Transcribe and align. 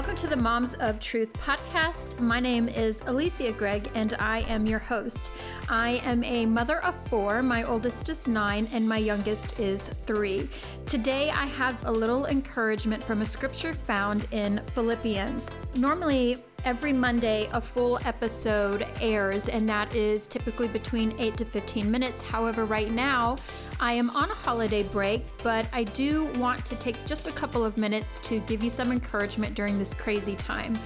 Welcome 0.00 0.16
to 0.16 0.28
the 0.28 0.36
Moms 0.36 0.72
of 0.76 0.98
Truth 0.98 1.34
podcast. 1.34 2.18
My 2.18 2.40
name 2.40 2.70
is 2.70 3.02
Alicia 3.04 3.52
Gregg, 3.52 3.90
and 3.94 4.14
I 4.14 4.40
am 4.48 4.64
your 4.64 4.78
host. 4.78 5.30
I 5.68 6.00
am 6.06 6.24
a 6.24 6.46
mother 6.46 6.82
of 6.82 6.96
four. 7.08 7.42
My 7.42 7.64
oldest 7.64 8.08
is 8.08 8.26
nine, 8.26 8.66
and 8.72 8.88
my 8.88 8.96
youngest 8.96 9.60
is 9.60 9.88
three. 10.06 10.48
Today, 10.86 11.28
I 11.28 11.44
have 11.48 11.76
a 11.84 11.92
little 11.92 12.24
encouragement 12.24 13.04
from 13.04 13.20
a 13.20 13.26
scripture 13.26 13.74
found 13.74 14.26
in 14.30 14.62
Philippians. 14.74 15.50
Normally, 15.76 16.38
Every 16.64 16.92
Monday, 16.92 17.48
a 17.52 17.60
full 17.60 17.98
episode 18.04 18.86
airs, 19.00 19.48
and 19.48 19.66
that 19.68 19.94
is 19.94 20.26
typically 20.26 20.68
between 20.68 21.18
8 21.18 21.36
to 21.38 21.44
15 21.46 21.90
minutes. 21.90 22.20
However, 22.20 22.66
right 22.66 22.90
now, 22.90 23.36
I 23.80 23.94
am 23.94 24.10
on 24.10 24.30
a 24.30 24.34
holiday 24.34 24.82
break, 24.82 25.24
but 25.42 25.66
I 25.72 25.84
do 25.84 26.26
want 26.34 26.64
to 26.66 26.76
take 26.76 27.02
just 27.06 27.26
a 27.26 27.32
couple 27.32 27.64
of 27.64 27.78
minutes 27.78 28.20
to 28.20 28.40
give 28.40 28.62
you 28.62 28.68
some 28.68 28.92
encouragement 28.92 29.54
during 29.54 29.78
this 29.78 29.94
crazy 29.94 30.36
time. 30.36 30.78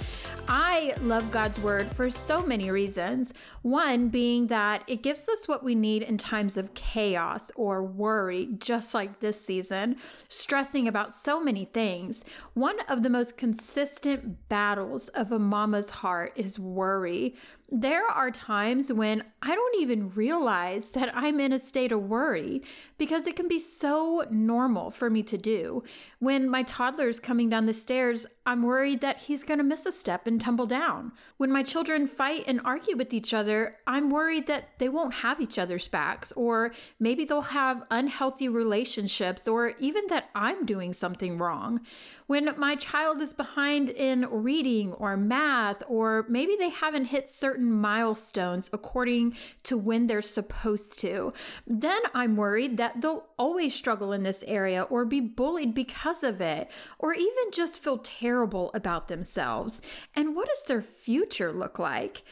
I 0.46 0.94
love 1.00 1.30
God's 1.30 1.58
word 1.58 1.86
for 1.86 2.10
so 2.10 2.44
many 2.44 2.70
reasons. 2.70 3.32
One 3.62 4.10
being 4.10 4.48
that 4.48 4.84
it 4.86 5.02
gives 5.02 5.26
us 5.26 5.48
what 5.48 5.64
we 5.64 5.74
need 5.74 6.02
in 6.02 6.18
times 6.18 6.58
of 6.58 6.74
chaos 6.74 7.50
or 7.56 7.82
worry, 7.82 8.50
just 8.58 8.92
like 8.92 9.20
this 9.20 9.40
season, 9.40 9.96
stressing 10.28 10.86
about 10.86 11.14
so 11.14 11.40
many 11.40 11.64
things. 11.64 12.24
One 12.52 12.78
of 12.88 13.02
the 13.02 13.08
most 13.08 13.38
consistent 13.38 14.48
battles 14.50 15.08
of 15.08 15.32
a 15.32 15.38
mama's 15.64 15.88
heart 15.88 16.30
is 16.36 16.58
worry. 16.58 17.34
There 17.76 18.06
are 18.06 18.30
times 18.30 18.92
when 18.92 19.24
I 19.42 19.52
don't 19.52 19.80
even 19.80 20.10
realize 20.10 20.92
that 20.92 21.10
I'm 21.12 21.40
in 21.40 21.52
a 21.52 21.58
state 21.58 21.90
of 21.90 22.04
worry 22.04 22.62
because 22.98 23.26
it 23.26 23.34
can 23.34 23.48
be 23.48 23.58
so 23.58 24.24
normal 24.30 24.92
for 24.92 25.10
me 25.10 25.24
to 25.24 25.36
do. 25.36 25.82
When 26.20 26.48
my 26.48 26.62
toddler's 26.62 27.18
coming 27.18 27.48
down 27.48 27.66
the 27.66 27.74
stairs, 27.74 28.26
I'm 28.46 28.62
worried 28.62 29.00
that 29.00 29.22
he's 29.22 29.42
going 29.42 29.58
to 29.58 29.64
miss 29.64 29.86
a 29.86 29.92
step 29.92 30.26
and 30.26 30.40
tumble 30.40 30.66
down. 30.66 31.12
When 31.38 31.50
my 31.50 31.62
children 31.62 32.06
fight 32.06 32.44
and 32.46 32.60
argue 32.64 32.96
with 32.96 33.12
each 33.12 33.34
other, 33.34 33.76
I'm 33.86 34.10
worried 34.10 34.46
that 34.46 34.78
they 34.78 34.88
won't 34.88 35.14
have 35.14 35.40
each 35.40 35.58
other's 35.58 35.88
backs, 35.88 36.30
or 36.32 36.72
maybe 37.00 37.24
they'll 37.24 37.40
have 37.40 37.84
unhealthy 37.90 38.48
relationships, 38.48 39.48
or 39.48 39.72
even 39.78 40.04
that 40.08 40.28
I'm 40.34 40.64
doing 40.64 40.92
something 40.92 41.38
wrong. 41.38 41.80
When 42.26 42.50
my 42.58 42.76
child 42.76 43.20
is 43.20 43.32
behind 43.32 43.88
in 43.88 44.28
reading 44.30 44.92
or 44.92 45.16
math, 45.16 45.82
or 45.88 46.26
maybe 46.28 46.54
they 46.56 46.68
haven't 46.68 47.06
hit 47.06 47.30
certain 47.64 47.80
milestones 47.80 48.70
according 48.72 49.34
to 49.62 49.76
when 49.76 50.06
they're 50.06 50.22
supposed 50.22 50.98
to, 51.00 51.32
then 51.66 52.00
I'm 52.14 52.36
worried 52.36 52.76
that 52.76 53.00
they'll 53.00 53.26
always 53.38 53.74
struggle 53.74 54.12
in 54.12 54.22
this 54.22 54.44
area 54.46 54.82
or 54.82 55.04
be 55.04 55.20
bullied 55.20 55.74
because 55.74 56.22
of 56.22 56.40
it, 56.40 56.70
or 56.98 57.14
even 57.14 57.50
just 57.52 57.82
feel 57.82 57.98
terrible 57.98 58.70
about 58.74 59.08
themselves. 59.08 59.82
And 60.14 60.34
what 60.34 60.48
does 60.48 60.64
their 60.64 60.82
future 60.82 61.52
look 61.52 61.78
like? 61.78 62.22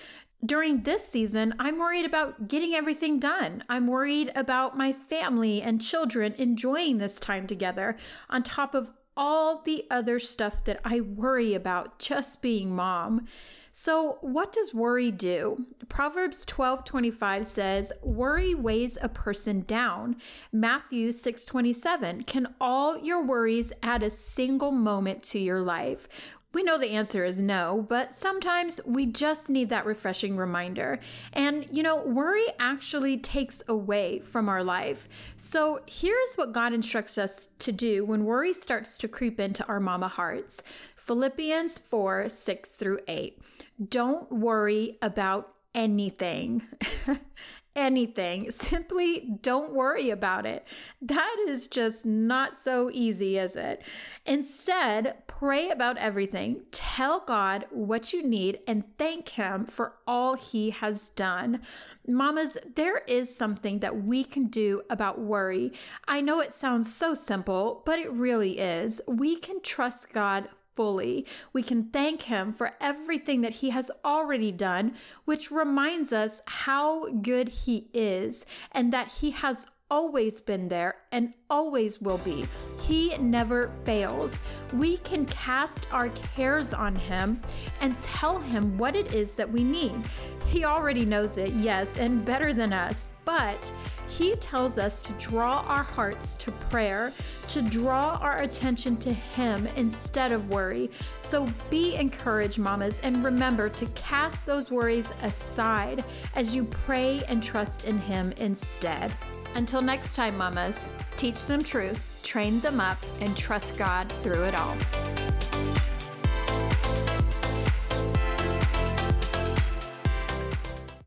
During 0.44 0.83
this 0.83 1.06
season, 1.06 1.55
I'm 1.61 1.78
worried 1.78 2.05
about 2.05 2.48
getting 2.48 2.74
everything 2.74 3.20
done. 3.20 3.62
I'm 3.69 3.86
worried 3.86 4.33
about 4.34 4.77
my 4.77 4.92
family 4.92 5.62
and 5.62 5.80
children 5.80 6.34
enjoying 6.36 6.98
this 6.98 7.20
time 7.20 7.46
together, 7.46 7.96
on 8.28 8.42
top 8.42 8.74
of 8.74 8.91
all 9.16 9.62
the 9.62 9.86
other 9.91 10.18
stuff 10.18 10.64
that 10.64 10.80
I 10.84 11.00
worry 11.00 11.55
about 11.55 11.98
just 11.98 12.42
being 12.42 12.74
mom. 12.74 13.27
So, 13.74 14.18
what 14.20 14.52
does 14.52 14.74
worry 14.74 15.10
do? 15.10 15.64
Proverbs 15.88 16.44
12:25 16.44 17.46
says, 17.46 17.90
"Worry 18.02 18.55
weighs 18.55 18.98
a 19.00 19.08
person 19.08 19.62
down." 19.62 20.16
Matthew 20.52 21.10
6:27, 21.10 22.22
"Can 22.22 22.55
all 22.60 22.98
your 22.98 23.22
worries 23.22 23.72
add 23.83 24.02
a 24.02 24.10
single 24.10 24.72
moment 24.72 25.22
to 25.24 25.38
your 25.38 25.62
life?" 25.62 26.06
We 26.53 26.62
know 26.62 26.77
the 26.78 26.91
answer 26.91 27.25
is 27.25 27.41
no, 27.41 27.86
but 27.89 28.14
sometimes 28.14 28.80
we 28.85 29.07
just 29.07 29.48
need 29.48 29.70
that 29.70 29.86
refreshing 29.86 30.36
reminder. 30.36 30.98
And, 31.33 31.67
you 31.70 31.83
know, 31.83 32.02
worry 32.02 32.45
actually 32.58 33.18
takes 33.18 33.63
away 33.68 34.20
from 34.20 34.48
our 34.48 34.63
life. 34.63 35.08
So 35.36 35.80
here's 35.86 36.35
what 36.35 36.52
God 36.52 36.73
instructs 36.73 37.17
us 37.17 37.48
to 37.61 37.73
do 37.73 38.05
when 38.05 38.24
worry 38.24 38.52
starts 38.52 38.98
to 38.98 39.08
creep 39.08 39.40
into 39.40 39.64
our 39.67 39.80
mama 39.80 40.08
hearts 40.08 40.63
Philippians 40.96 41.79
4 41.79 42.29
6 42.29 42.73
through 42.77 43.01
8. 43.08 43.42
Don't 43.89 44.30
worry 44.30 44.98
about 45.02 45.55
anything. 45.74 46.63
anything. 47.74 48.50
Simply 48.50 49.38
don't 49.42 49.72
worry 49.72 50.10
about 50.10 50.46
it. 50.46 50.66
That 51.00 51.36
is 51.48 51.68
just 51.68 52.05
not 52.05 52.58
so 52.58 52.90
easy, 52.92 53.38
is 53.38 53.56
it? 53.56 53.83
Instead, 54.27 55.27
pray 55.27 55.70
about 55.70 55.96
everything. 55.98 56.62
Tell 56.70 57.20
God 57.20 57.66
what 57.70 58.12
you 58.12 58.22
need 58.22 58.60
and 58.66 58.84
thank 58.98 59.30
Him 59.30 59.66
for 59.66 59.94
all 60.06 60.34
He 60.34 60.70
has 60.70 61.08
done. 61.10 61.62
Mamas, 62.06 62.58
there 62.74 62.98
is 63.06 63.34
something 63.34 63.78
that 63.80 64.04
we 64.04 64.24
can 64.24 64.46
do 64.46 64.83
about 64.90 65.20
worry. 65.20 65.72
I 66.06 66.20
know 66.20 66.40
it 66.40 66.52
sounds 66.52 66.92
so 66.92 67.14
simple, 67.14 67.83
but 67.84 67.98
it 67.98 68.12
really 68.12 68.58
is. 68.58 69.00
We 69.06 69.36
can 69.36 69.60
trust 69.62 70.12
God 70.12 70.48
fully. 70.74 71.27
We 71.52 71.62
can 71.62 71.84
thank 71.84 72.22
Him 72.22 72.52
for 72.52 72.72
everything 72.80 73.40
that 73.42 73.52
He 73.52 73.70
has 73.70 73.90
already 74.05 74.52
done, 74.52 74.94
which 75.24 75.50
reminds 75.50 76.12
us 76.12 76.42
how 76.46 77.10
good 77.10 77.48
He 77.48 77.88
is 77.92 78.44
and 78.72 78.92
that 78.92 79.08
He 79.08 79.30
has 79.30 79.66
always 79.90 80.40
been 80.40 80.68
there 80.68 80.94
and 81.12 81.34
always 81.50 82.00
will 82.00 82.16
be. 82.18 82.46
He 82.80 83.14
never 83.18 83.70
fails. 83.84 84.40
We 84.72 84.96
can 84.98 85.27
cast 85.27 85.86
our 85.92 86.08
cares 86.08 86.72
on 86.72 86.96
Him 86.96 87.42
and 87.80 87.94
tell 87.98 88.39
Him 88.39 88.78
what 88.78 88.96
it 88.96 89.12
is 89.12 89.34
that 89.34 89.50
we 89.50 89.62
need. 89.62 90.08
He 90.46 90.64
already 90.64 91.04
knows 91.04 91.36
it, 91.36 91.52
yes, 91.52 91.98
and 91.98 92.24
better 92.24 92.54
than 92.54 92.72
us, 92.72 93.06
but 93.27 93.70
he 94.18 94.36
tells 94.36 94.77
us 94.77 95.00
to 95.00 95.12
draw 95.14 95.61
our 95.67 95.83
hearts 95.83 96.34
to 96.34 96.52
prayer, 96.52 97.12
to 97.48 97.62
draw 97.62 98.18
our 98.20 98.42
attention 98.42 98.96
to 98.98 99.12
Him 99.12 99.67
instead 99.77 100.33
of 100.33 100.50
worry. 100.50 100.90
So 101.18 101.46
be 101.70 101.95
encouraged, 101.96 102.58
mamas, 102.58 103.01
and 103.02 103.24
remember 103.24 103.70
to 103.70 103.86
cast 103.95 104.45
those 104.45 104.70
worries 104.70 105.11
aside 105.22 106.05
as 106.36 106.55
you 106.55 106.64
pray 106.64 107.22
and 107.28 107.42
trust 107.42 107.86
in 107.86 107.98
Him 108.01 108.33
instead. 108.36 109.12
Until 109.55 109.80
next 109.80 110.14
time, 110.14 110.36
mamas, 110.36 110.89
teach 111.17 111.46
them 111.46 111.64
truth, 111.64 112.06
train 112.22 112.61
them 112.61 112.80
up, 112.80 112.98
and 113.20 113.34
trust 113.34 113.78
God 113.78 114.12
through 114.22 114.45
it 114.45 114.55
all. 114.55 114.77